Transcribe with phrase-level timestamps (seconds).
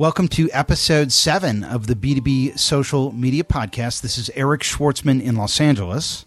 [0.00, 4.00] Welcome to episode seven of the B2B Social Media Podcast.
[4.00, 6.24] This is Eric Schwartzman in Los Angeles.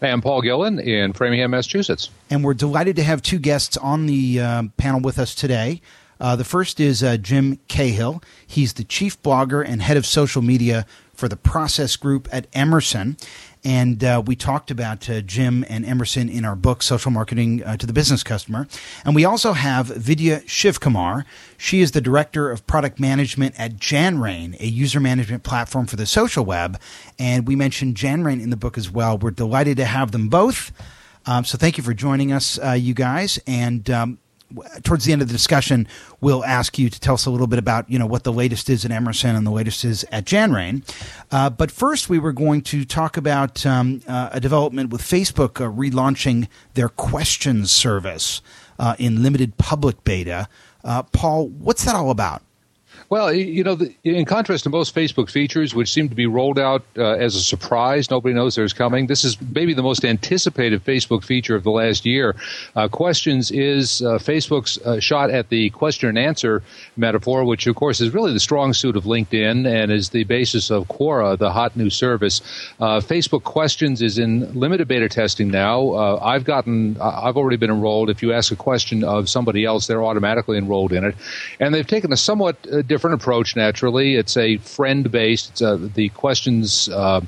[0.00, 2.10] Hey, I'm Paul Gillen in Framingham, Massachusetts.
[2.30, 5.82] And we're delighted to have two guests on the uh, panel with us today.
[6.20, 8.22] Uh, the first is uh, Jim Cahill.
[8.46, 13.16] He's the chief blogger and head of social media for the Process Group at Emerson.
[13.64, 17.76] And uh, we talked about uh, Jim and Emerson in our book, Social Marketing uh,
[17.76, 18.66] to the Business Customer.
[19.04, 21.24] And we also have Vidya Shivkumar.
[21.58, 26.06] She is the Director of Product Management at Janrain, a user management platform for the
[26.06, 26.80] social web.
[27.18, 29.18] And we mentioned Janrain in the book as well.
[29.18, 30.72] We're delighted to have them both.
[31.26, 33.38] Um, so thank you for joining us, uh, you guys.
[33.46, 34.18] And um,
[34.82, 35.86] towards the end of the discussion,
[36.20, 38.68] we'll ask you to tell us a little bit about you know what the latest
[38.70, 40.82] is at Emerson and the latest is at Janrain.
[41.30, 45.60] Uh, but first, we were going to talk about um, uh, a development with Facebook
[45.60, 48.42] uh, relaunching their questions service
[48.78, 50.48] uh, in limited public beta.
[50.82, 52.42] Uh, Paul, what's that all about?
[53.10, 56.60] Well, you know, the, in contrast to most Facebook features, which seem to be rolled
[56.60, 59.08] out uh, as a surprise, nobody knows there's coming.
[59.08, 62.36] This is maybe the most anticipated Facebook feature of the last year.
[62.76, 66.62] Uh, questions is uh, Facebook's uh, shot at the question and answer
[66.96, 70.70] metaphor, which of course is really the strong suit of LinkedIn and is the basis
[70.70, 72.40] of Quora, the hot new service.
[72.78, 75.94] Uh, Facebook Questions is in limited beta testing now.
[75.94, 78.08] Uh, I've gotten, I've already been enrolled.
[78.08, 81.16] If you ask a question of somebody else, they're automatically enrolled in it,
[81.58, 83.56] and they've taken a somewhat different different approach.
[83.56, 85.62] Naturally, it's a friend based.
[85.62, 86.88] Uh, the questions.
[86.88, 87.22] Uh,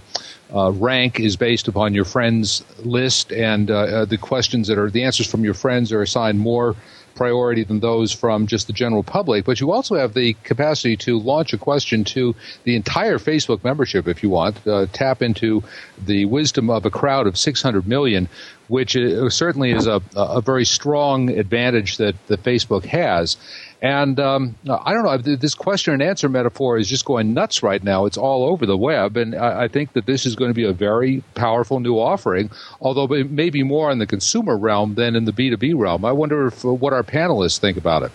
[0.54, 4.90] uh, rank is based upon your friends list, and uh, uh, the questions that are
[4.90, 6.76] the answers from your friends are assigned more
[7.14, 9.46] priority than those from just the general public.
[9.46, 14.06] But you also have the capacity to launch a question to the entire Facebook membership
[14.06, 14.66] if you want.
[14.66, 15.64] Uh, tap into
[16.04, 18.28] the wisdom of a crowd of 600 million,
[18.68, 18.92] which
[19.30, 23.38] certainly is a, a very strong advantage that, that Facebook has.
[23.82, 27.82] And um, I don't know, this question and answer metaphor is just going nuts right
[27.82, 28.06] now.
[28.06, 29.16] It's all over the web.
[29.16, 32.48] And I, I think that this is going to be a very powerful new offering,
[32.80, 36.04] although it may be more in the consumer realm than in the B2B realm.
[36.04, 38.12] I wonder if, uh, what our panelists think about it.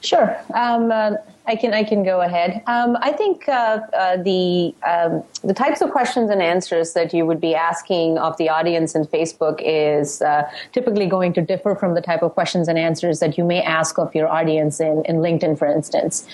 [0.00, 0.36] Sure.
[0.52, 1.12] Um, uh,
[1.46, 2.62] I can I can go ahead.
[2.66, 7.24] Um, I think uh, uh, the um, the types of questions and answers that you
[7.24, 11.94] would be asking of the audience in Facebook is uh, typically going to differ from
[11.94, 15.16] the type of questions and answers that you may ask of your audience in, in
[15.16, 16.26] LinkedIn, for instance.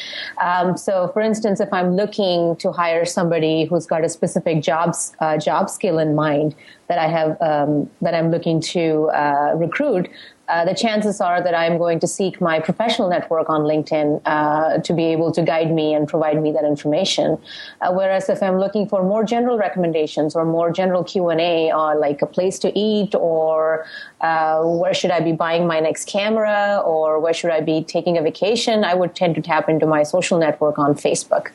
[0.43, 5.15] Um, so, for instance, if I'm looking to hire somebody who's got a specific jobs
[5.21, 6.55] uh, job skill in mind
[6.88, 10.09] that I have um, that I'm looking to uh, recruit,
[10.48, 14.78] uh, the chances are that I'm going to seek my professional network on LinkedIn uh,
[14.78, 17.38] to be able to guide me and provide me that information.
[17.80, 21.70] Uh, whereas if I'm looking for more general recommendations or more general Q and A
[21.70, 23.86] on like a place to eat or
[24.20, 28.16] uh, where should I be buying my next camera or where should I be taking
[28.16, 31.50] a vacation, I would tend to tap into my social network on Facebook.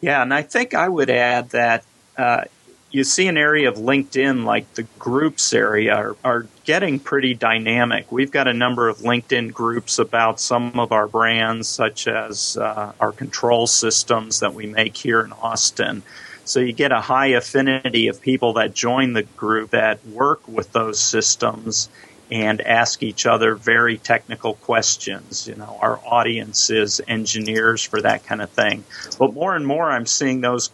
[0.00, 1.84] Yeah, and I think I would add that
[2.16, 2.44] uh,
[2.90, 8.12] you see an area of LinkedIn like the groups area are, are, getting pretty dynamic.
[8.12, 12.92] We've got a number of LinkedIn groups about some of our brands, such as uh,
[13.00, 16.02] our control systems that we make here in Austin.
[16.44, 20.72] So you get a high affinity of people that join the group that work with
[20.72, 21.88] those systems
[22.30, 25.48] and ask each other very technical questions.
[25.48, 28.84] You know, our audience is engineers for that kind of thing.
[29.18, 30.70] But more and more, I'm seeing those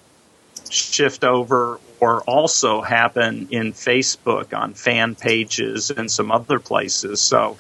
[0.71, 7.21] shift over or also happen in Facebook on fan pages and some other places.
[7.21, 7.57] So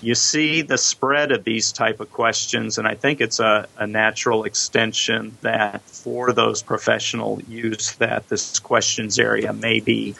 [0.00, 3.86] you see the spread of these type of questions, and I think it's a, a
[3.86, 10.14] natural extension that for those professional use that this questions area may be,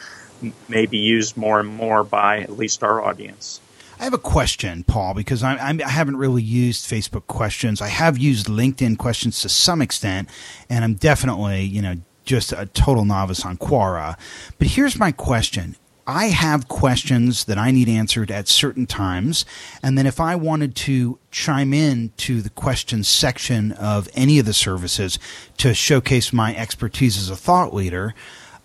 [0.67, 3.61] may be used more and more by at least our audience.
[3.99, 7.81] I have a question, Paul, because I, I, haven't really used Facebook questions.
[7.81, 10.29] I have used LinkedIn questions to some extent,
[10.69, 11.95] and I'm definitely, you know,
[12.29, 14.15] just a total novice on Quora.
[14.59, 15.75] But here's my question.
[16.05, 19.45] I have questions that I need answered at certain times.
[19.81, 24.45] And then if I wanted to chime in to the questions section of any of
[24.45, 25.17] the services
[25.57, 28.13] to showcase my expertise as a thought leader,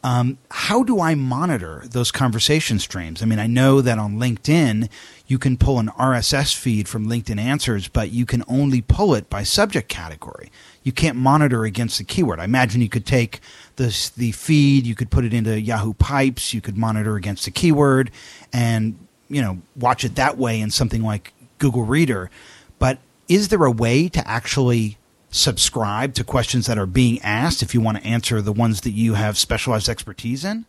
[0.05, 3.23] Um, how do I monitor those conversation streams?
[3.23, 4.91] I mean, I know that on LinkedIn,
[5.27, 9.31] you can pull an RSS feed from LinkedIn Answers, but you can only pull it
[9.31, 10.53] by subject category.
[10.83, 12.39] You can't monitor against the keyword.
[12.39, 13.41] I imagine you could take
[13.77, 17.51] the, the feed, you could put it into Yahoo Pipes, you could monitor against the
[17.51, 18.11] keyword
[18.53, 18.99] and,
[19.31, 22.31] you know, watch it that way in something like Google Reader.
[22.79, 24.99] But is there a way to actually
[25.35, 28.93] subscribe to questions that are being asked if you want to answer the ones that
[28.93, 30.65] you have specialized expertise in?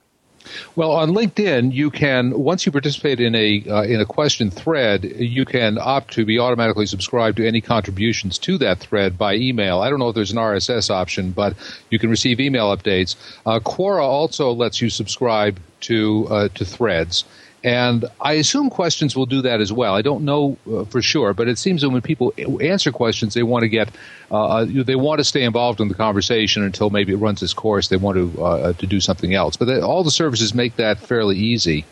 [0.75, 5.03] Well, on LinkedIn, you can once you participate in a uh, in a question thread,
[5.03, 9.81] you can opt to be automatically subscribed to any contributions to that thread by email.
[9.81, 11.55] I don't know if there's an RSS option, but
[11.89, 13.15] you can receive email updates.
[13.45, 17.25] Uh, Quora also lets you subscribe to uh, to threads.
[17.65, 19.95] And I assume questions will do that as well.
[19.95, 22.31] I don't know uh, for sure, but it seems that when people
[22.61, 23.89] answer questions, they want to get,
[24.29, 27.55] uh, uh they want to stay involved in the conversation until maybe it runs its
[27.55, 27.87] course.
[27.87, 29.57] They want to uh, to do something else.
[29.57, 31.85] But they, all the services make that fairly easy.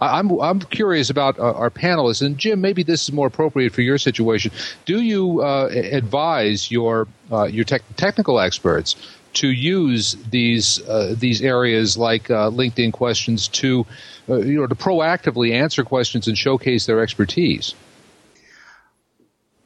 [0.00, 3.74] I, I'm I'm curious about uh, our panelists, and Jim, maybe this is more appropriate
[3.74, 4.50] for your situation.
[4.86, 7.06] Do you uh, advise your
[7.50, 8.96] your technical experts
[9.34, 10.80] to use these
[11.18, 13.86] these areas like LinkedIn questions to
[14.28, 17.74] uh, you know, to proactively answer questions and showcase their expertise?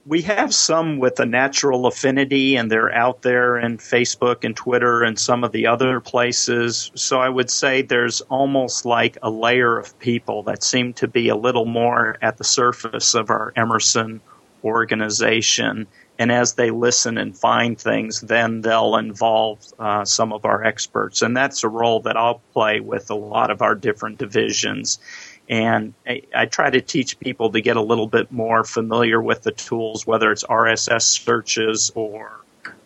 [0.05, 5.03] We have some with a natural affinity, and they're out there in Facebook and Twitter
[5.03, 6.91] and some of the other places.
[6.95, 11.29] So I would say there's almost like a layer of people that seem to be
[11.29, 14.21] a little more at the surface of our Emerson
[14.65, 15.87] organization
[16.23, 21.21] and as they listen and find things, then they'll involve uh, some of our experts.
[21.21, 25.01] And that's a role that I'll play with a lot of our different divisions.
[25.49, 29.43] And I, I, try to teach people to get a little bit more familiar with
[29.43, 32.31] the tools, whether it's RSS searches or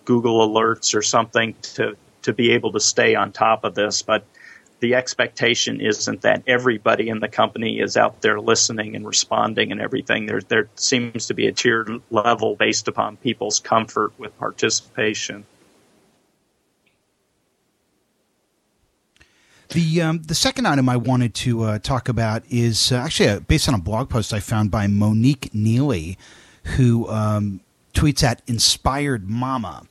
[0.07, 4.01] Google alerts or something to, to be able to stay on top of this.
[4.01, 4.25] But
[4.81, 9.81] the expectation isn't that everybody in the company is out there listening and responding and
[9.81, 10.27] everything.
[10.27, 15.47] There, there seems to be a tiered level based upon people's comfort with participation.
[19.71, 23.41] The um, the second item I wanted to uh, talk about is uh, actually uh,
[23.41, 26.17] based on a blog post I found by Monique Neely,
[26.77, 27.61] who um,
[27.93, 29.83] tweets at Inspired Mama,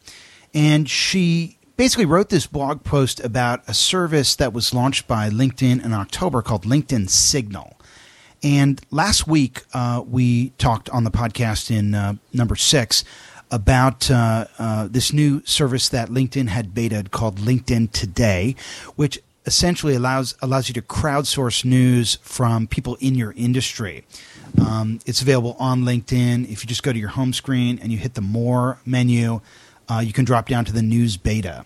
[0.53, 5.83] and she basically wrote this blog post about a service that was launched by LinkedIn
[5.83, 7.77] in October called LinkedIn Signal.
[8.43, 13.03] And last week, uh, we talked on the podcast in uh, number six
[13.51, 18.55] about uh, uh this new service that LinkedIn had beta called LinkedIn Today,
[18.95, 24.03] which essentially allows allows you to crowdsource news from people in your industry.
[24.59, 26.49] Um, it's available on LinkedIn.
[26.49, 29.41] If you just go to your home screen and you hit the More menu,
[29.89, 31.65] uh, you can drop down to the news beta.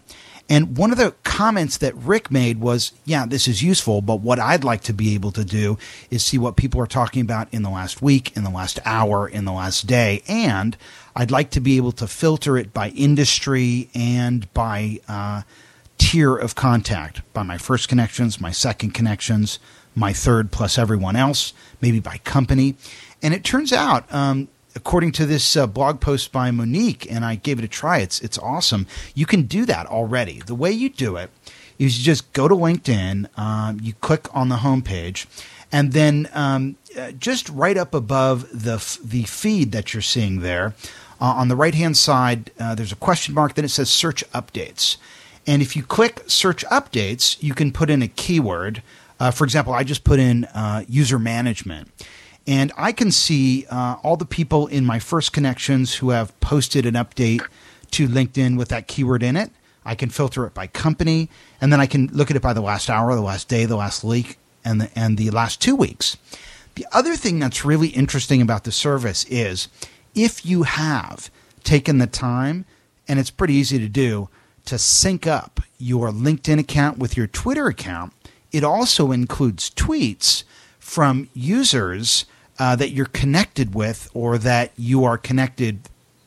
[0.52, 4.40] And one of the comments that Rick made was, yeah, this is useful, but what
[4.40, 5.78] I'd like to be able to do
[6.10, 9.28] is see what people are talking about in the last week, in the last hour,
[9.28, 10.24] in the last day.
[10.28, 10.76] And
[11.16, 15.44] I'd like to be able to filter it by industry and by uh,
[16.00, 19.60] tier of contact, by my first connections, my second connections,
[19.94, 22.76] my third plus everyone else, maybe by company.
[23.22, 27.36] And it turns out um, according to this uh, blog post by Monique, and I
[27.36, 28.00] gave it a try.
[28.00, 28.88] It's it's awesome.
[29.14, 30.42] You can do that already.
[30.46, 31.30] The way you do it
[31.78, 35.26] is you just go to LinkedIn, um, you click on the homepage,
[35.72, 40.76] and then um, uh, just right up above the the feed that you're seeing there,
[41.22, 43.56] uh, on the right hand side, uh, there's a question mark.
[43.56, 44.98] Then it says search updates,
[45.48, 48.84] and if you click search updates, you can put in a keyword.
[49.20, 51.90] Uh, for example, I just put in uh, user management
[52.50, 56.84] and I can see uh, all the people in my first connections who have posted
[56.88, 57.48] an update
[57.92, 59.52] to LinkedIn with that keyword in it.
[59.86, 61.30] I can filter it by company,
[61.62, 63.76] and then I can look at it by the last hour, the last day, the
[63.76, 66.18] last week, and the, and the last two weeks.
[66.74, 69.68] The other thing that's really interesting about the service is
[70.16, 71.30] if you have
[71.64, 72.66] taken the time,
[73.08, 74.28] and it's pretty easy to do,
[74.66, 78.12] to sync up your LinkedIn account with your Twitter account,
[78.52, 80.44] it also includes tweets
[80.80, 82.26] from users
[82.60, 85.80] uh, that you're connected with or that you are connected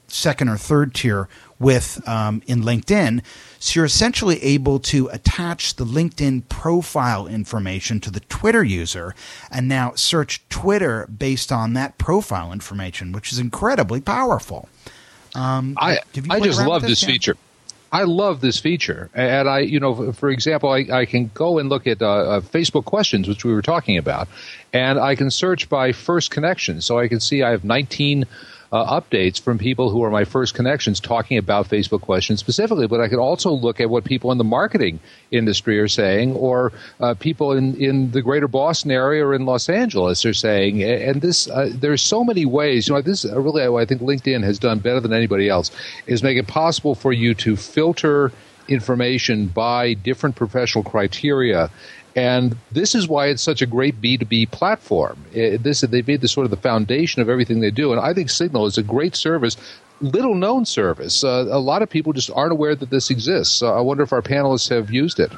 [0.08, 3.22] second or third tier with um, in LinkedIn.
[3.58, 9.14] So you're essentially able to attach the LinkedIn profile information to the Twitter user
[9.50, 14.68] and now search Twitter based on that profile information, which is incredibly powerful.
[15.34, 15.98] Um, I,
[16.28, 17.36] I just love this, this feature.
[17.92, 21.68] I love this feature, and I, you know, for example, I, I can go and
[21.68, 24.28] look at uh, uh, Facebook questions, which we were talking about,
[24.72, 26.80] and I can search by first connection.
[26.80, 28.24] So I can see I have 19
[28.72, 33.00] uh, updates from people who are my first connections talking about Facebook questions specifically, but
[33.00, 34.98] I could also look at what people in the marketing
[35.30, 39.68] industry are saying or uh, people in, in the greater Boston area or in Los
[39.68, 40.82] Angeles are saying.
[40.82, 44.58] And this, uh, there's so many ways, you know, this really, I think LinkedIn has
[44.58, 45.70] done better than anybody else,
[46.06, 48.32] is make it possible for you to filter
[48.68, 51.70] information by different professional criteria
[52.14, 55.24] and this is why it's such a great B2B platform.
[55.32, 57.92] It, this They've made this sort of the foundation of everything they do.
[57.92, 59.56] And I think Signal is a great service,
[60.00, 61.24] little known service.
[61.24, 63.62] Uh, a lot of people just aren't aware that this exists.
[63.62, 65.32] Uh, I wonder if our panelists have used it.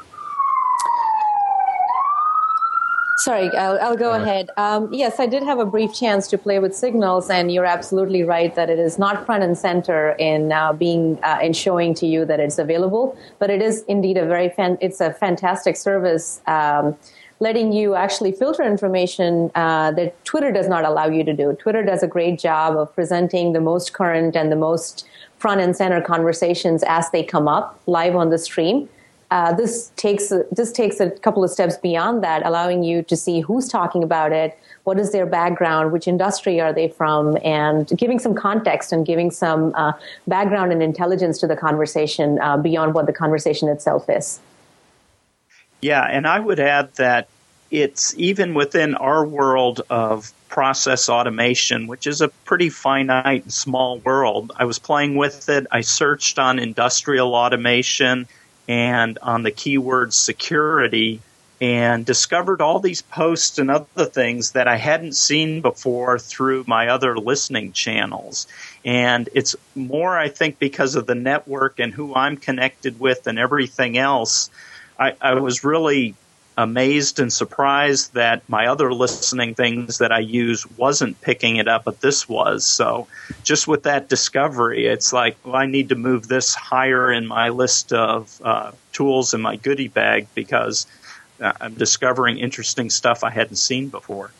[3.16, 4.50] Sorry, I'll, I'll go ahead.
[4.56, 8.24] Um, yes, I did have a brief chance to play with signals, and you're absolutely
[8.24, 12.06] right that it is not front and center in uh, being uh, in showing to
[12.06, 16.40] you that it's available, but it is indeed a very fan- it's a fantastic service.
[16.46, 16.96] Um,
[17.40, 21.52] letting you actually filter information uh, that Twitter does not allow you to do.
[21.54, 25.06] Twitter does a great job of presenting the most current and the most
[25.36, 28.88] front and center conversations as they come up live on the stream.
[29.34, 33.40] Uh, this takes this takes a couple of steps beyond that, allowing you to see
[33.40, 38.20] who's talking about it, what is their background, which industry are they from, and giving
[38.20, 39.92] some context and giving some uh,
[40.28, 44.38] background and intelligence to the conversation uh, beyond what the conversation itself is.
[45.82, 47.26] Yeah, and I would add that
[47.72, 53.98] it's even within our world of process automation, which is a pretty finite and small
[53.98, 54.52] world.
[54.54, 55.66] I was playing with it.
[55.72, 58.28] I searched on industrial automation
[58.68, 61.20] and on the keyword security
[61.60, 66.88] and discovered all these posts and other things that I hadn't seen before through my
[66.88, 68.46] other listening channels.
[68.84, 73.38] And it's more, I think, because of the network and who I'm connected with and
[73.38, 74.50] everything else.
[74.98, 76.14] I, I was really
[76.56, 81.84] amazed and surprised that my other listening things that I use wasn't picking it up,
[81.84, 82.64] but this was.
[82.64, 83.08] So
[83.42, 87.48] just with that discovery, it's like, well, I need to move this higher in my
[87.48, 90.86] list of uh, tools in my goodie bag because
[91.40, 94.30] uh, I'm discovering interesting stuff I hadn't seen before.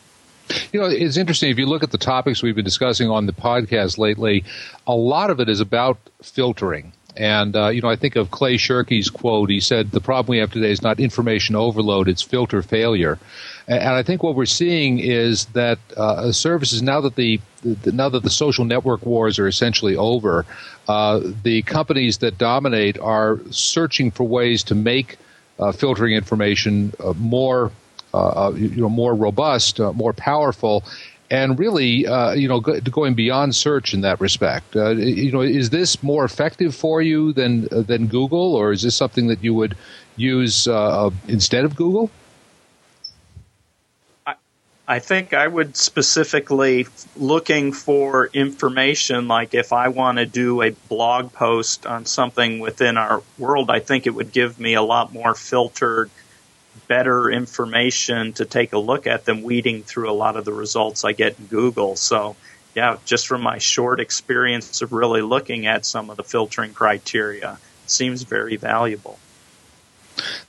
[0.71, 1.49] You know, it's interesting.
[1.49, 4.43] If you look at the topics we've been discussing on the podcast lately,
[4.85, 6.93] a lot of it is about filtering.
[7.17, 9.49] And, uh, you know, I think of Clay Shirky's quote.
[9.49, 13.17] He said, the problem we have today is not information overload, it's filter failure.
[13.67, 18.09] And, I think what we're seeing is that uh, services, now that the, the, now
[18.09, 20.45] that the social network wars are essentially over,
[20.87, 25.17] uh, the companies that dominate are searching for ways to make
[25.57, 27.71] uh, filtering information uh, more,
[28.13, 30.83] uh, you know, more robust, more powerful,
[31.29, 34.75] and really, uh, you know, go, going beyond search in that respect.
[34.75, 38.83] Uh, you know, is this more effective for you than uh, than Google, or is
[38.83, 39.75] this something that you would
[40.15, 42.11] use uh, instead of Google?
[44.25, 44.35] I,
[44.87, 50.71] I think I would specifically looking for information like if I want to do a
[50.89, 55.11] blog post on something within our world, I think it would give me a lot
[55.11, 56.11] more filtered
[56.87, 61.03] better information to take a look at than weeding through a lot of the results
[61.03, 61.95] I get in Google.
[61.95, 62.35] So,
[62.75, 67.53] yeah, just from my short experience of really looking at some of the filtering criteria,
[67.83, 69.19] it seems very valuable.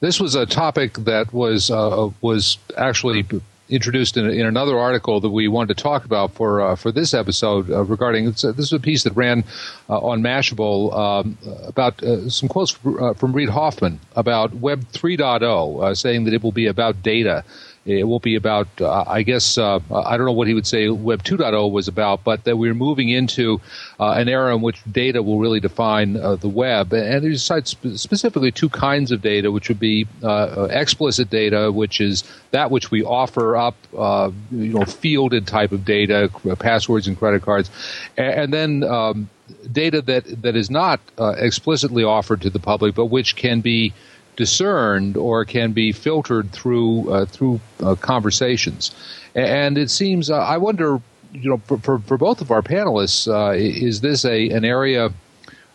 [0.00, 3.26] This was a topic that was uh, was actually
[3.68, 7.14] introduced in, in, another article that we wanted to talk about for uh, for this
[7.14, 9.44] episode uh, regarding this is a piece that ran
[9.88, 15.82] uh, on Mashable um, about uh, some quotes uh, from Reid Hoffman about Web 3.0,
[15.82, 17.44] uh, saying that it will be about data
[17.86, 20.88] it won't be about, uh, I guess, uh, I don't know what he would say
[20.88, 23.60] Web 2.0 was about, but that we're moving into
[24.00, 26.92] uh, an era in which data will really define uh, the web.
[26.92, 32.00] And he cites specifically two kinds of data, which would be uh, explicit data, which
[32.00, 36.28] is that which we offer up, you know, fielded type of data,
[36.58, 37.70] passwords and credit cards,
[38.16, 39.30] and, and then um,
[39.70, 43.92] data that, that is not explicitly offered to the public, but which can be
[44.36, 48.94] discerned or can be filtered through uh, through uh, conversations.
[49.34, 51.00] And it seems uh, I wonder,
[51.32, 55.12] you know, for, for, for both of our panelists, uh, is this a an area?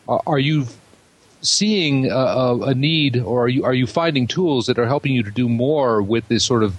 [0.08, 0.66] Uh, are you
[1.42, 5.24] seeing a, a, need, or are you are you finding tools that are helping you
[5.24, 6.78] to do more with this sort of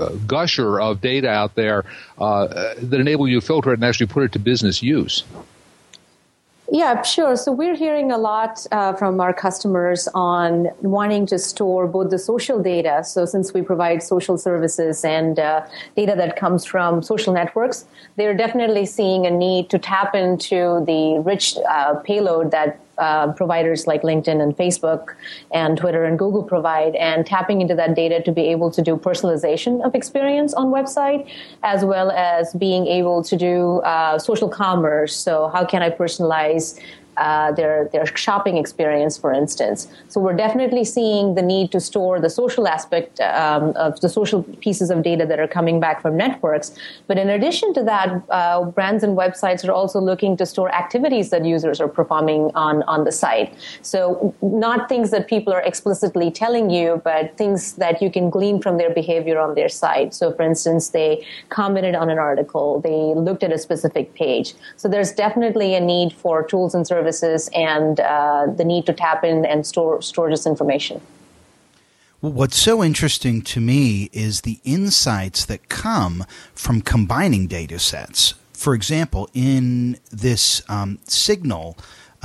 [0.00, 1.84] uh, gusher of data out there
[2.18, 5.24] that enable you to filter it and actually put it to business use?
[6.70, 7.36] Yeah, sure.
[7.36, 12.18] So we're hearing a lot uh, from our customers on wanting to store both the
[12.18, 13.04] social data.
[13.04, 15.64] So since we provide social services and uh,
[15.96, 21.22] data that comes from social networks, they're definitely seeing a need to tap into the
[21.24, 25.14] rich uh, payload that uh, providers like LinkedIn and Facebook
[25.52, 28.96] and Twitter and Google provide, and tapping into that data to be able to do
[28.96, 31.28] personalization of experience on website,
[31.62, 35.14] as well as being able to do uh, social commerce.
[35.16, 36.78] So, how can I personalize
[37.16, 39.88] uh, their their shopping experience, for instance.
[40.08, 44.42] So we're definitely seeing the need to store the social aspect um, of the social
[44.60, 46.74] pieces of data that are coming back from networks.
[47.06, 51.30] But in addition to that, uh, brands and websites are also looking to store activities
[51.30, 53.54] that users are performing on on the site.
[53.82, 58.60] So not things that people are explicitly telling you, but things that you can glean
[58.60, 60.14] from their behavior on their site.
[60.14, 64.54] So for instance, they commented on an article, they looked at a specific page.
[64.76, 68.92] So there's definitely a need for tools and services services and uh, the need to
[68.92, 71.00] tap in and store store this information.
[72.20, 78.34] What's so interesting to me is the insights that come from combining data sets.
[78.52, 81.76] For example, in this um, signal,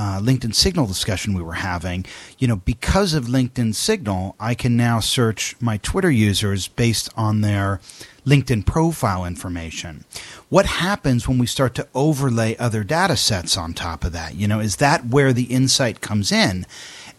[0.01, 2.03] uh, LinkedIn Signal discussion we were having,
[2.39, 7.41] you know, because of LinkedIn Signal, I can now search my Twitter users based on
[7.41, 7.79] their
[8.25, 10.03] LinkedIn profile information.
[10.49, 14.33] What happens when we start to overlay other data sets on top of that?
[14.33, 16.65] You know, is that where the insight comes in?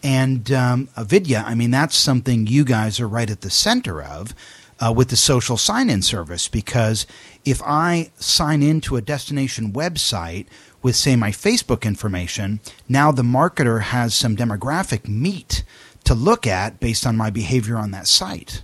[0.03, 4.35] And um, Vidya, I mean, that's something you guys are right at the center of.
[4.81, 7.07] Uh, with the social sign in service, because
[7.45, 10.47] if I sign into a destination website
[10.83, 15.65] with, say, my Facebook information, now the marketer has some demographic meat
[16.05, 18.63] to look at based on my behavior on that site.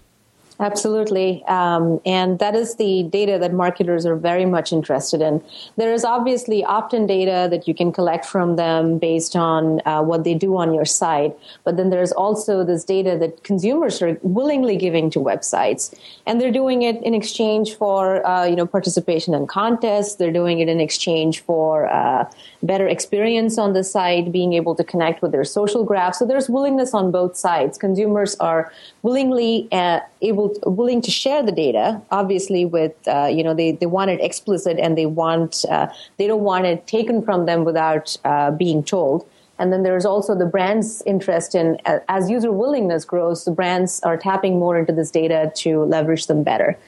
[0.60, 1.44] Absolutely.
[1.44, 5.40] Um, and that is the data that marketers are very much interested in.
[5.76, 10.02] There is obviously opt in data that you can collect from them based on uh,
[10.02, 11.36] what they do on your site.
[11.62, 15.94] But then there's also this data that consumers are willingly giving to websites.
[16.26, 20.58] And they're doing it in exchange for uh, you know, participation in contests, they're doing
[20.58, 22.28] it in exchange for uh,
[22.64, 26.16] better experience on the site, being able to connect with their social graph.
[26.16, 27.78] So there's willingness on both sides.
[27.78, 28.72] Consumers are
[29.02, 33.86] willingly uh, able willing to share the data obviously with uh, you know they, they
[33.86, 38.16] want it explicit and they want uh, they don't want it taken from them without
[38.24, 39.26] uh, being told.
[39.60, 41.78] And then there's also the brand's interest in
[42.08, 46.42] as user willingness grows the brands are tapping more into this data to leverage them
[46.42, 46.78] better.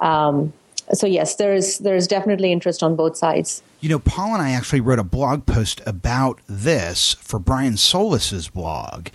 [0.00, 0.52] Um,
[0.92, 3.62] so yes there's there's definitely interest on both sides.
[3.80, 8.48] You know, Paul and I actually wrote a blog post about this for Brian Solis's
[8.48, 9.08] blog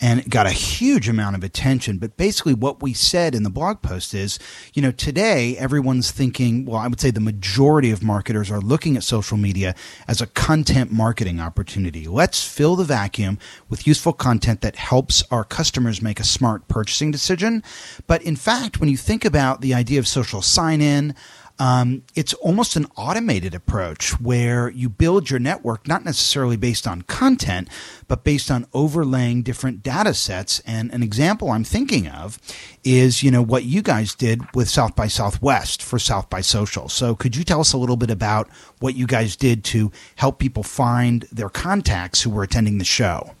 [0.00, 1.98] and got a huge amount of attention.
[1.98, 4.38] But basically, what we said in the blog post is,
[4.72, 8.96] you know, today everyone's thinking, well, I would say the majority of marketers are looking
[8.96, 9.74] at social media
[10.08, 12.06] as a content marketing opportunity.
[12.06, 17.10] Let's fill the vacuum with useful content that helps our customers make a smart purchasing
[17.10, 17.62] decision.
[18.06, 21.14] But in fact, when you think about the idea of social sign in,
[21.60, 27.02] um, it's almost an automated approach where you build your network not necessarily based on
[27.02, 27.68] content,
[28.08, 30.60] but based on overlaying different data sets.
[30.60, 32.38] And an example I'm thinking of
[32.82, 36.88] is, you know, what you guys did with South by Southwest for South by Social.
[36.88, 40.38] So could you tell us a little bit about what you guys did to help
[40.38, 43.34] people find their contacts who were attending the show?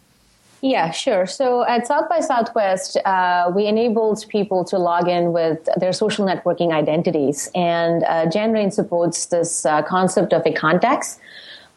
[0.62, 1.26] Yeah, sure.
[1.26, 6.26] So at South by Southwest, uh, we enabled people to log in with their social
[6.26, 7.50] networking identities.
[7.54, 11.18] And uh, JanRain supports this uh, concept of a contacts.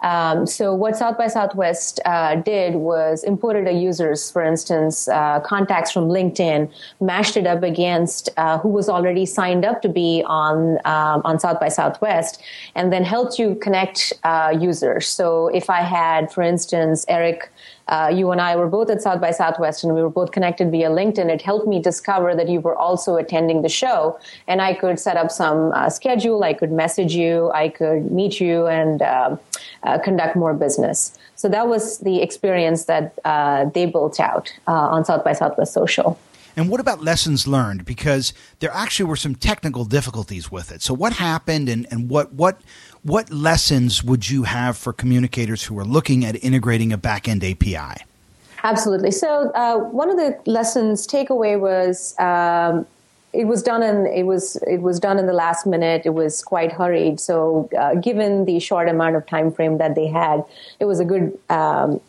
[0.01, 5.39] Um, so what South by Southwest uh, did was imported a user's, for instance, uh,
[5.39, 6.69] contacts from LinkedIn,
[6.99, 11.39] mashed it up against uh, who was already signed up to be on um, on
[11.39, 12.41] South by Southwest,
[12.75, 15.07] and then helped you connect uh, users.
[15.07, 17.49] So if I had, for instance, Eric
[17.87, 20.71] uh, you and I were both at South by Southwest and we were both connected
[20.71, 21.29] via LinkedIn.
[21.29, 24.17] It helped me discover that you were also attending the show
[24.47, 26.43] and I could set up some uh, schedule.
[26.43, 27.51] I could message you.
[27.53, 29.35] I could meet you and uh,
[29.83, 31.17] uh conduct more business.
[31.35, 35.73] So that was the experience that uh, they built out uh, on South by Southwest
[35.73, 36.17] Social.
[36.55, 37.85] And what about lessons learned?
[37.85, 40.81] Because there actually were some technical difficulties with it.
[40.81, 42.61] So what happened and, and what, what,
[43.01, 48.03] what lessons would you have for communicators who are looking at integrating a backend API?
[48.63, 49.11] Absolutely.
[49.11, 52.85] So uh, one of the lessons takeaway was um,
[53.33, 56.03] it was done in it was it was done in the last minute.
[56.05, 57.19] It was quite hurried.
[57.19, 60.43] So uh, given the short amount of time frame that they had,
[60.79, 61.37] it was a good.
[61.49, 61.99] Um,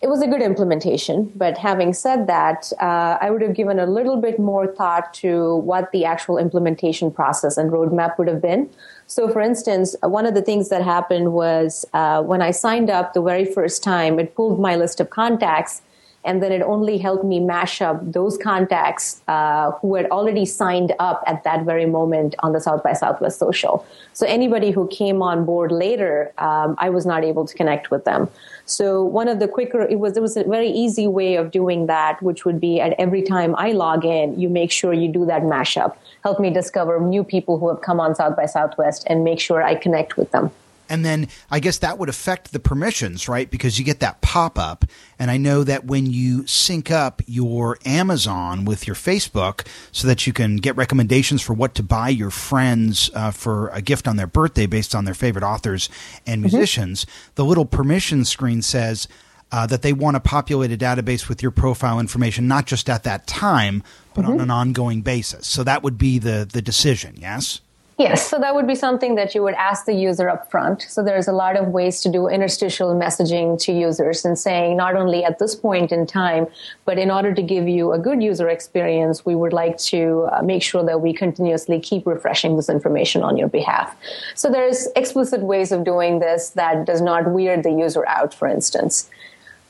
[0.00, 3.86] it was a good implementation, but having said that, uh, I would have given a
[3.86, 8.70] little bit more thought to what the actual implementation process and roadmap would have been.
[9.08, 13.12] So, for instance, one of the things that happened was uh, when I signed up
[13.12, 15.82] the very first time, it pulled my list of contacts
[16.24, 20.92] and then it only helped me mash up those contacts uh, who had already signed
[20.98, 23.86] up at that very moment on the South by Southwest social.
[24.12, 28.04] So anybody who came on board later, um, I was not able to connect with
[28.04, 28.28] them.
[28.66, 31.86] So one of the quicker it was it was a very easy way of doing
[31.86, 35.24] that, which would be at every time I log in, you make sure you do
[35.26, 35.96] that mashup.
[36.22, 39.62] Help me discover new people who have come on South by Southwest and make sure
[39.62, 40.50] I connect with them.
[40.88, 43.50] And then I guess that would affect the permissions, right?
[43.50, 44.84] Because you get that pop up.
[45.18, 50.26] And I know that when you sync up your Amazon with your Facebook so that
[50.26, 54.16] you can get recommendations for what to buy your friends uh, for a gift on
[54.16, 55.88] their birthday based on their favorite authors
[56.26, 56.54] and mm-hmm.
[56.56, 57.32] musicians, mm-hmm.
[57.34, 59.08] the little permission screen says,
[59.50, 63.04] uh, that they want to populate a database with your profile information, not just at
[63.04, 63.82] that time,
[64.14, 64.32] but mm-hmm.
[64.32, 65.46] on an ongoing basis.
[65.46, 67.14] So that would be the the decision.
[67.18, 67.60] Yes.
[67.98, 70.82] Yes, so that would be something that you would ask the user up front.
[70.82, 74.94] So there's a lot of ways to do interstitial messaging to users and saying not
[74.94, 76.46] only at this point in time,
[76.84, 80.42] but in order to give you a good user experience, we would like to uh,
[80.42, 83.96] make sure that we continuously keep refreshing this information on your behalf.
[84.36, 88.46] So there's explicit ways of doing this that does not weird the user out, for
[88.46, 89.10] instance.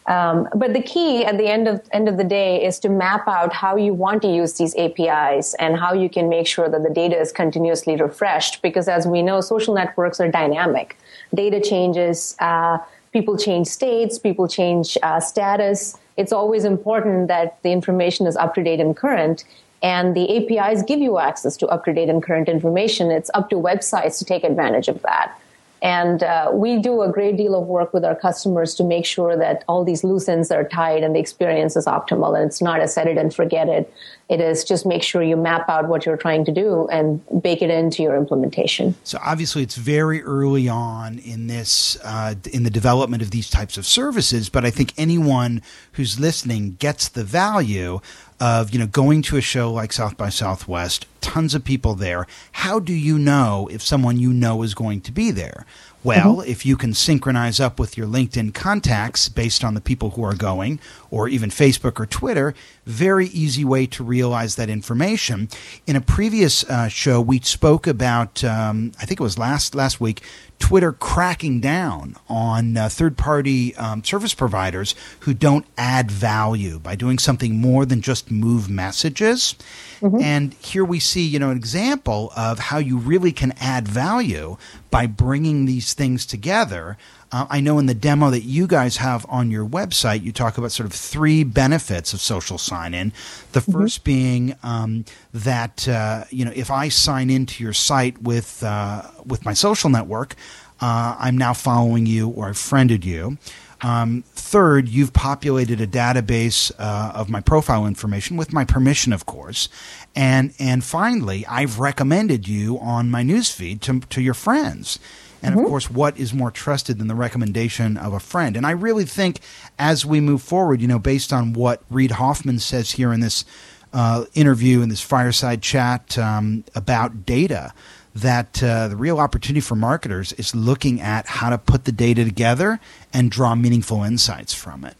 [0.08, 3.28] Um, but the key at the end of end of the day is to map
[3.28, 6.82] out how you want to use these APIs and how you can make sure that
[6.82, 8.62] the data is continuously refreshed.
[8.62, 10.96] Because as we know, social networks are dynamic.
[11.34, 12.78] Data changes, uh,
[13.12, 15.98] people change states, people change uh, status.
[16.16, 19.44] It's always important that the information is up to date and current.
[19.82, 23.10] And the APIs give you access to up to date and current information.
[23.10, 25.38] It's up to websites to take advantage of that.
[25.82, 29.36] And uh, we do a great deal of work with our customers to make sure
[29.36, 32.36] that all these loose ends are tied and the experience is optimal.
[32.36, 33.92] And it's not a set it and forget it.
[34.28, 37.62] It is just make sure you map out what you're trying to do and bake
[37.62, 38.94] it into your implementation.
[39.02, 43.78] So obviously, it's very early on in this uh, in the development of these types
[43.78, 44.48] of services.
[44.48, 45.62] But I think anyone
[45.92, 48.00] who's listening gets the value
[48.40, 52.26] of you know going to a show like South by Southwest, tons of people there.
[52.52, 55.64] How do you know if someone you know is going to be there?
[56.04, 56.50] Well, mm-hmm.
[56.50, 60.34] if you can synchronize up with your LinkedIn contacts based on the people who are
[60.34, 60.78] going,
[61.10, 65.48] or even Facebook or Twitter, very easy way to realize that information.
[65.86, 70.00] In a previous uh, show, we spoke about, um, I think it was last last
[70.00, 70.22] week,
[70.58, 76.96] Twitter cracking down on uh, third party um, service providers who don't add value by
[76.96, 79.54] doing something more than just move messages.
[80.00, 80.20] Mm-hmm.
[80.20, 84.56] And here we see, you know, an example of how you really can add value
[84.90, 86.96] by bringing these things together.
[87.30, 90.56] Uh, I know in the demo that you guys have on your website, you talk
[90.56, 93.12] about sort of three benefits of social sign in.
[93.52, 94.04] The 1st mm-hmm.
[94.04, 99.44] being um, that uh, you know if I sign into your site with uh, with
[99.44, 100.36] my social network,
[100.80, 103.36] uh, I'm now following you or I've friended you.
[103.80, 109.26] Um, third, you've populated a database uh, of my profile information with my permission, of
[109.26, 109.68] course.
[110.16, 114.98] And and finally, I've recommended you on my newsfeed to to your friends.
[115.42, 115.64] And mm-hmm.
[115.64, 118.56] of course, what is more trusted than the recommendation of a friend?
[118.56, 119.40] And I really think
[119.78, 123.44] as we move forward, you know, based on what Reid Hoffman says here in this
[123.92, 127.72] uh, interview, in this fireside chat um, about data,
[128.14, 132.24] that uh, the real opportunity for marketers is looking at how to put the data
[132.24, 132.80] together
[133.12, 134.96] and draw meaningful insights from it.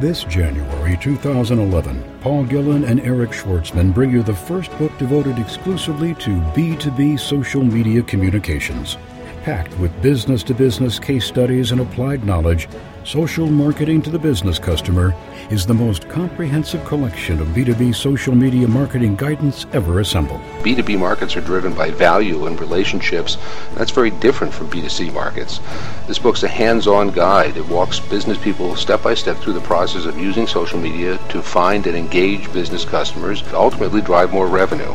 [0.00, 6.14] This January 2011, Paul Gillen and Eric Schwartzman bring you the first book devoted exclusively
[6.14, 8.96] to B2B social media communications.
[9.42, 12.68] Packed with business to business case studies and applied knowledge,
[13.08, 15.14] Social Marketing to the Business Customer
[15.48, 20.42] is the most comprehensive collection of B2B social media marketing guidance ever assembled.
[20.62, 23.38] B2B markets are driven by value and relationships.
[23.76, 25.60] That's very different from B2C markets.
[26.06, 27.56] This book's a hands on guide.
[27.56, 31.40] It walks business people step by step through the process of using social media to
[31.40, 34.94] find and engage business customers, to ultimately drive more revenue.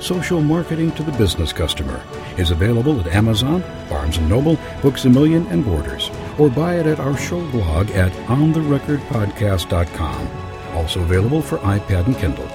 [0.00, 2.02] Social Marketing to the Business Customer
[2.38, 6.86] is available at Amazon, Barnes & Noble, Books A Million, and Borders, or buy it
[6.86, 10.28] at our show blog at ontherecordpodcast.com.
[10.74, 12.48] Also available for iPad and Kindle.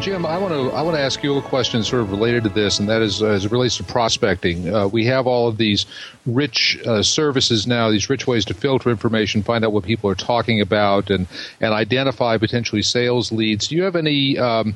[0.00, 2.48] Jim, I want to I want to ask you a question sort of related to
[2.48, 4.74] this, and that is uh, as it relates to prospecting.
[4.74, 5.84] Uh, we have all of these
[6.24, 10.14] rich uh, services now, these rich ways to filter information, find out what people are
[10.14, 11.26] talking about, and
[11.60, 13.68] and identify potentially sales leads.
[13.68, 14.74] Do you have any um,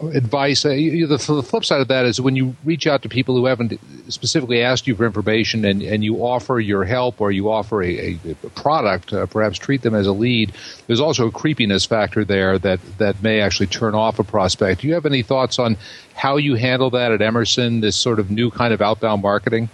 [0.00, 0.64] advice.
[0.64, 3.46] Uh, the, the, flip side of that is when you reach out to people who
[3.46, 7.82] haven't specifically asked you for information and, and you offer your help or you offer
[7.82, 10.52] a, a, a product, uh, perhaps treat them as a lead,
[10.86, 14.80] there's also a creepiness factor there that, that may actually turn off a prospect.
[14.80, 15.76] Do you have any thoughts on
[16.14, 19.68] how you handle that at Emerson, this sort of new kind of outbound marketing?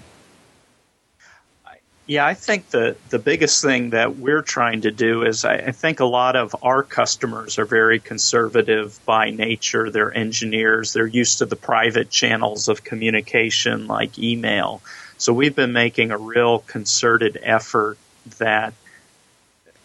[2.10, 5.70] Yeah, I think the, the biggest thing that we're trying to do is I, I,
[5.70, 9.92] think a lot of our customers are very conservative by nature.
[9.92, 10.92] They're engineers.
[10.92, 14.82] They're used to the private channels of communication like email.
[15.18, 17.96] So we've been making a real concerted effort
[18.38, 18.74] that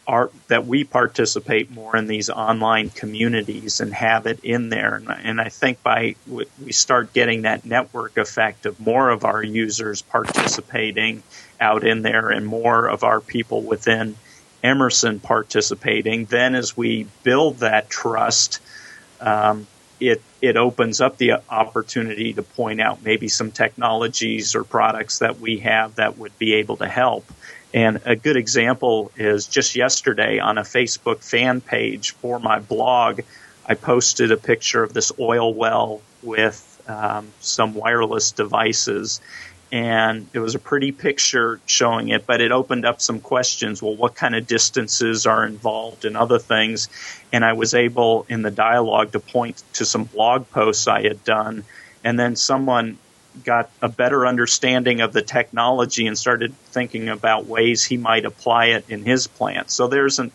[0.08, 4.96] our, that we participate more in these online communities and have it in there.
[4.96, 9.44] And, and I think by we start getting that network effect of more of our
[9.44, 11.22] users participating
[11.60, 14.15] out in there and more of our people within
[14.63, 18.60] Emerson participating, then as we build that trust,
[19.22, 19.68] um,
[20.00, 25.39] it it opens up the opportunity to point out maybe some technologies or products that
[25.39, 27.26] we have that would be able to help.
[27.74, 33.22] And a good example is just yesterday on a Facebook fan page for my blog,
[33.65, 39.22] I posted a picture of this oil well with um, some wireless devices
[39.71, 43.82] and it was a pretty picture showing it, but it opened up some questions.
[43.82, 46.88] Well, what kind of distances are involved and other things?
[47.34, 51.23] And I was able in the dialogue to point to some blog posts I had
[51.23, 51.63] done.
[52.04, 52.97] And then someone
[53.43, 58.67] got a better understanding of the technology and started thinking about ways he might apply
[58.67, 59.71] it in his plant.
[59.71, 60.32] So there's an,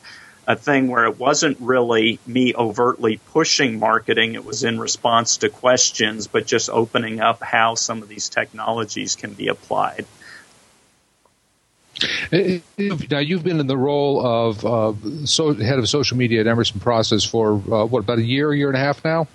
[0.51, 4.35] a thing where it wasn't really me overtly pushing marketing.
[4.35, 9.15] It was in response to questions, but just opening up how some of these technologies
[9.15, 10.07] can be applied.
[12.33, 16.81] Now you've been in the role of uh, so, head of social media at Emerson
[16.81, 19.29] Process for uh, what about a year, year and a half now?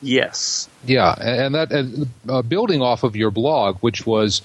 [0.00, 0.68] Yes.
[0.84, 4.40] Yeah, and that and, uh, building off of your blog, which was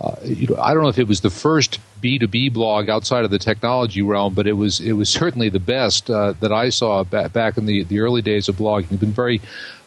[0.00, 3.30] uh, you know, I don't know if it was the first B2B blog outside of
[3.30, 7.04] the technology realm, but it was it was certainly the best uh, that I saw
[7.04, 8.90] back, back in the, the early days of blogging.
[8.90, 9.40] You've been very,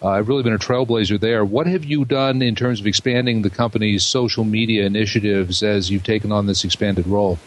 [0.04, 1.44] uh, really been a trailblazer there.
[1.44, 6.04] What have you done in terms of expanding the company's social media initiatives as you've
[6.04, 7.40] taken on this expanded role?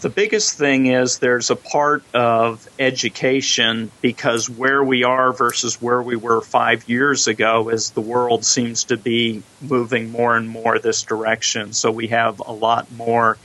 [0.00, 6.00] The biggest thing is there's a part of education because where we are versus where
[6.00, 10.78] we were five years ago is the world seems to be moving more and more
[10.78, 11.72] this direction.
[11.72, 13.38] So we have a lot more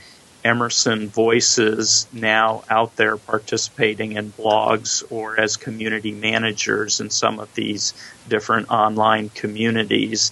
[0.44, 7.52] Emerson voices now out there participating in blogs or as community managers in some of
[7.56, 7.94] these
[8.28, 10.30] different online communities.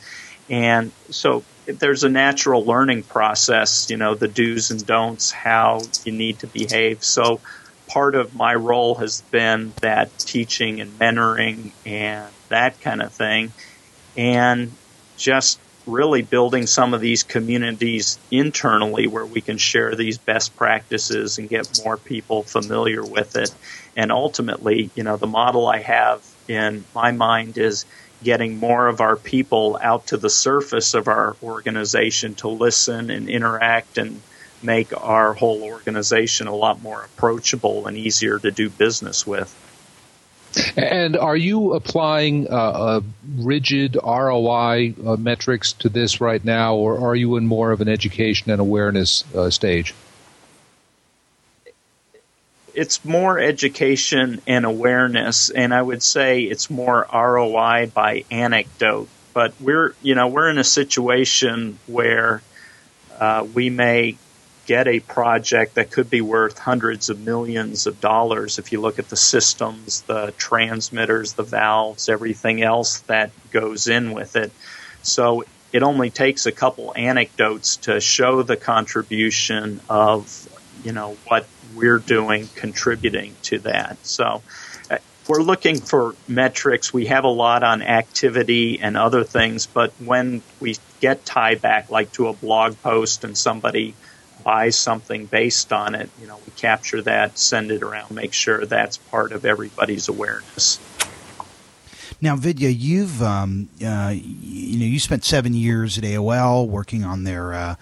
[0.48, 6.12] And so there's a natural learning process, you know, the do's and don'ts, how you
[6.12, 7.04] need to behave.
[7.04, 7.40] So
[7.88, 13.52] part of my role has been that teaching and mentoring and that kind of thing.
[14.16, 14.72] And
[15.16, 21.38] just really building some of these communities internally where we can share these best practices
[21.38, 23.52] and get more people familiar with it.
[23.96, 27.84] And ultimately, you know, the model I have in my mind is
[28.22, 33.28] getting more of our people out to the surface of our organization to listen and
[33.28, 34.20] interact and
[34.62, 39.58] make our whole organization a lot more approachable and easier to do business with.
[40.76, 43.00] And are you applying uh,
[43.36, 47.88] rigid ROI uh, metrics to this right now, or are you in more of an
[47.88, 49.94] education and awareness uh, stage?
[52.74, 59.08] It's more education and awareness, and I would say it's more ROI by anecdote.
[59.34, 62.42] But we're, you know, we're in a situation where
[63.18, 64.16] uh, we may
[64.66, 68.98] get a project that could be worth hundreds of millions of dollars if you look
[68.98, 74.52] at the systems, the transmitters, the valves, everything else that goes in with it.
[75.02, 80.48] So it only takes a couple anecdotes to show the contribution of,
[80.84, 84.04] you know, what we're doing contributing to that.
[84.04, 84.42] So
[84.90, 86.92] uh, we're looking for metrics.
[86.92, 91.90] We have a lot on activity and other things, but when we get tie back
[91.90, 93.94] like to a blog post and somebody
[94.42, 98.64] buys something based on it, you know, we capture that, send it around, make sure
[98.66, 100.80] that's part of everybody's awareness.
[102.20, 107.24] Now, Vidya, you've um, uh, you know you spent seven years at AOL working on
[107.24, 107.74] their uh,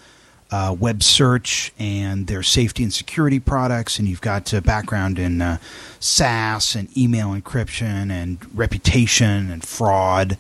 [0.51, 5.41] uh, web search and their safety and security products, and you've got a background in
[5.41, 5.59] uh,
[6.01, 10.37] SaaS and email encryption and reputation and fraud.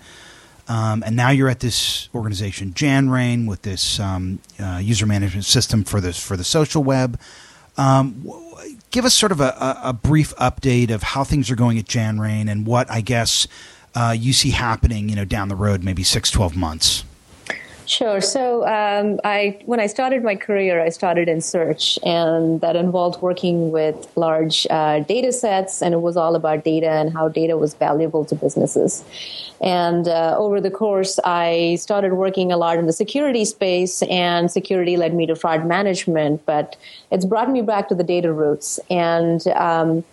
[0.68, 5.84] Um, and now you're at this organization, Janrain, with this um, uh, user management system
[5.84, 7.18] for this for the social web.
[7.76, 8.28] Um,
[8.90, 11.86] give us sort of a, a, a, brief update of how things are going at
[11.86, 13.48] Janrain and what I guess
[13.94, 17.04] uh, you see happening, you know, down the road, maybe six, 12 months.
[17.86, 18.20] Sure.
[18.20, 23.20] So, um, I when I started my career, I started in search, and that involved
[23.20, 27.56] working with large uh, data sets, and it was all about data and how data
[27.56, 29.04] was valuable to businesses.
[29.60, 34.50] And uh, over the course, I started working a lot in the security space, and
[34.50, 36.46] security led me to fraud management.
[36.46, 36.76] But
[37.10, 40.04] it's brought me back to the data roots, and um,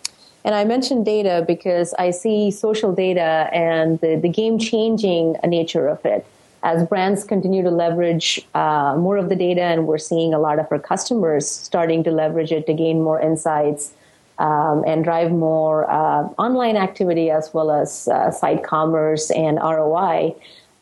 [0.44, 5.88] and I mentioned data because I see social data and the, the game changing nature
[5.88, 6.26] of it
[6.64, 10.60] as brands continue to leverage uh, more of the data, and we're seeing a lot
[10.60, 13.94] of our customers starting to leverage it to gain more insights
[14.40, 20.36] um, and drive more uh, online activity as well as uh, site commerce and ROI.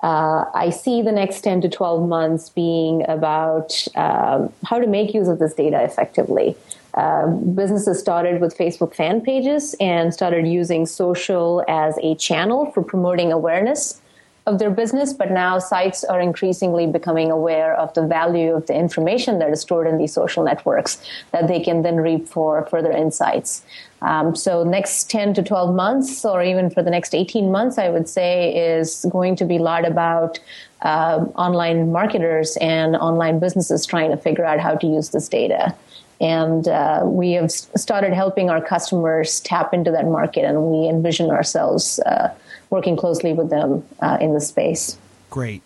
[0.04, 5.14] Uh, I see the next 10 to 12 months being about um, how to make
[5.14, 6.56] use of this data effectively.
[6.94, 12.84] Uh, businesses started with Facebook fan pages and started using social as a channel for
[12.84, 14.02] promoting awareness
[14.46, 18.76] of their business, but now sites are increasingly becoming aware of the value of the
[18.76, 22.92] information that is stored in these social networks that they can then reap for further
[22.92, 23.64] insights.
[24.04, 27.90] Um, so next 10 to 12 months or even for the next 18 months, I
[27.90, 30.40] would say is going to be a lot about
[30.84, 35.76] uh, online marketers and online businesses trying to figure out how to use this data.
[36.22, 41.30] And uh, we have started helping our customers tap into that market, and we envision
[41.30, 42.30] ourselves uh,
[42.70, 44.98] working closely with them uh, in the space.
[45.30, 45.62] Great.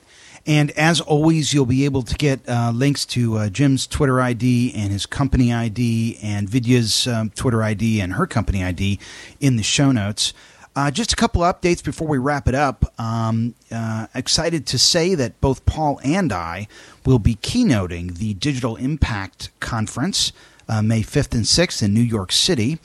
[0.45, 4.73] And as always, you'll be able to get uh, links to uh, Jim's Twitter ID
[4.75, 8.99] and his company ID and Vidya's um, Twitter ID and her company ID
[9.39, 10.33] in the show notes.
[10.75, 12.93] Uh, just a couple updates before we wrap it up.
[12.99, 16.67] Um, uh, excited to say that both Paul and I
[17.05, 20.31] will be keynoting the Digital Impact Conference
[20.69, 22.79] uh, May 5th and 6th in New York City.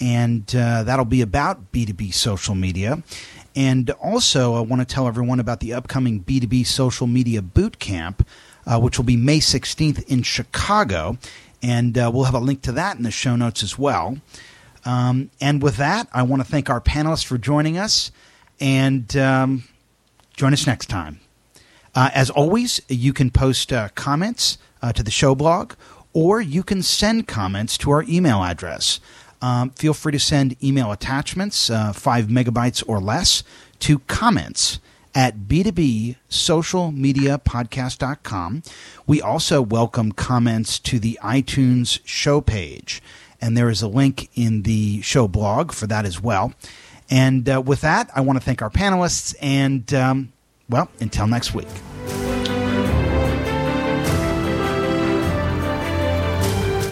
[0.00, 3.02] And uh, that'll be about B2B social media.
[3.58, 8.24] And also, I want to tell everyone about the upcoming B2B Social Media Boot Camp,
[8.64, 11.18] uh, which will be May 16th in Chicago.
[11.60, 14.18] And uh, we'll have a link to that in the show notes as well.
[14.84, 18.12] Um, and with that, I want to thank our panelists for joining us
[18.60, 19.64] and um,
[20.36, 21.18] join us next time.
[21.96, 25.72] Uh, as always, you can post uh, comments uh, to the show blog
[26.12, 29.00] or you can send comments to our email address.
[29.40, 33.42] Um, feel free to send email attachments, uh, five megabytes or less,
[33.80, 34.80] to comments
[35.14, 38.62] at b2b socialmediapodcast.com.
[39.06, 43.00] We also welcome comments to the iTunes show page,
[43.40, 46.52] and there is a link in the show blog for that as well.
[47.10, 50.32] And uh, with that, I want to thank our panelists, and um,
[50.68, 51.68] well, until next week.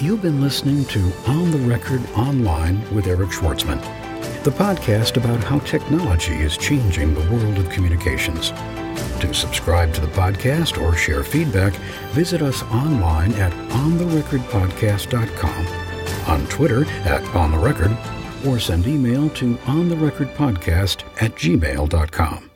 [0.06, 3.80] You've been listening to On the Record Online with Eric Schwartzman,
[4.44, 8.52] the podcast about how technology is changing the world of communications.
[8.52, 11.72] To subscribe to the podcast or share feedback,
[12.12, 15.66] visit us online at ontherecordpodcast.com,
[16.28, 22.50] on Twitter at ontherecord, or send email to ontherecordpodcast at gmail.com.